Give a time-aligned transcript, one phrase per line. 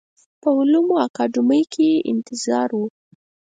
[0.41, 2.81] په علومو اکاډمۍ کې یې انتظار و.